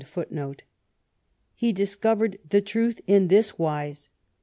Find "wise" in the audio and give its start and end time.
3.59-4.09